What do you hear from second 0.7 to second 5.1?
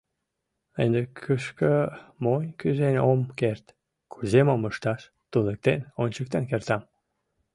Ынде кӱшкӧ монь кӱзен ом керт, кузе мом ышташ—